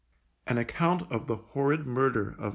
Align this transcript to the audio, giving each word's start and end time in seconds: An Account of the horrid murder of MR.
An 0.47 0.57
Account 0.57 1.03
of 1.11 1.27
the 1.27 1.35
horrid 1.35 1.85
murder 1.85 2.29
of 2.39 2.39
MR. 2.39 2.49